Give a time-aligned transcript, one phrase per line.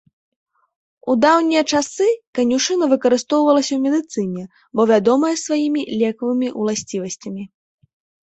[1.13, 2.07] У даўнія часы
[2.37, 4.43] канюшына выкарыстоўвалася ў медыцыне,
[4.79, 7.43] бо вядомая сваімі лекавымі ўласцівасцямі.